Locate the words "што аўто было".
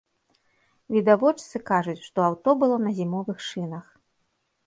2.07-2.75